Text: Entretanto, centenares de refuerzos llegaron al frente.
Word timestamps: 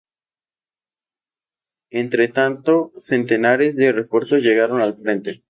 Entretanto, 1.91 2.91
centenares 2.97 3.75
de 3.75 3.91
refuerzos 3.91 4.41
llegaron 4.41 4.81
al 4.81 4.97
frente. 4.97 5.39